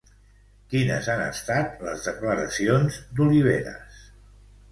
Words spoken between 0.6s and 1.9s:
Quines han estat